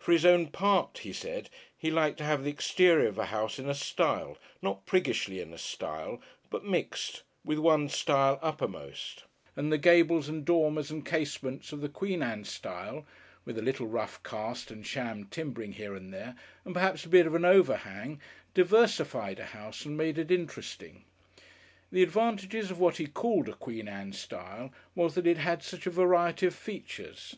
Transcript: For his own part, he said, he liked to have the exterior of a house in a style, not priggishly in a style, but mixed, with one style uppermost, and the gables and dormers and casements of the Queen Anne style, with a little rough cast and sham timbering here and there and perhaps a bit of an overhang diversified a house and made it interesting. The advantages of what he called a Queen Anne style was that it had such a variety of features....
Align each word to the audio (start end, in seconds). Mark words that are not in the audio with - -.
For 0.00 0.10
his 0.10 0.26
own 0.26 0.48
part, 0.48 0.98
he 0.98 1.12
said, 1.12 1.48
he 1.78 1.92
liked 1.92 2.18
to 2.18 2.24
have 2.24 2.42
the 2.42 2.50
exterior 2.50 3.06
of 3.06 3.18
a 3.18 3.26
house 3.26 3.56
in 3.56 3.68
a 3.68 3.74
style, 3.76 4.36
not 4.60 4.84
priggishly 4.84 5.38
in 5.40 5.52
a 5.52 5.58
style, 5.58 6.20
but 6.50 6.64
mixed, 6.64 7.22
with 7.44 7.58
one 7.58 7.88
style 7.88 8.40
uppermost, 8.42 9.22
and 9.54 9.70
the 9.70 9.78
gables 9.78 10.28
and 10.28 10.44
dormers 10.44 10.90
and 10.90 11.06
casements 11.06 11.70
of 11.72 11.82
the 11.82 11.88
Queen 11.88 12.20
Anne 12.20 12.42
style, 12.42 13.06
with 13.44 13.56
a 13.58 13.62
little 13.62 13.86
rough 13.86 14.20
cast 14.24 14.72
and 14.72 14.84
sham 14.88 15.26
timbering 15.26 15.70
here 15.74 15.94
and 15.94 16.12
there 16.12 16.34
and 16.64 16.74
perhaps 16.74 17.04
a 17.04 17.08
bit 17.08 17.28
of 17.28 17.36
an 17.36 17.44
overhang 17.44 18.20
diversified 18.54 19.38
a 19.38 19.44
house 19.44 19.84
and 19.84 19.96
made 19.96 20.18
it 20.18 20.32
interesting. 20.32 21.04
The 21.92 22.02
advantages 22.02 22.72
of 22.72 22.80
what 22.80 22.96
he 22.96 23.06
called 23.06 23.48
a 23.48 23.54
Queen 23.54 23.86
Anne 23.86 24.14
style 24.14 24.72
was 24.96 25.14
that 25.14 25.28
it 25.28 25.38
had 25.38 25.62
such 25.62 25.86
a 25.86 25.90
variety 25.90 26.46
of 26.46 26.56
features.... 26.56 27.36